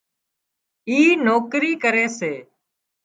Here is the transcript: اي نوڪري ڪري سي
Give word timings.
اي 0.89 0.99
نوڪري 1.25 1.71
ڪري 1.83 2.05
سي 2.17 2.33